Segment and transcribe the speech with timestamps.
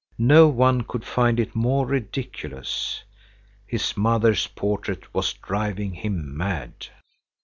[0.17, 3.03] No one could find it more ridiculous.
[3.67, 6.87] His mother's portrait was driving him mad.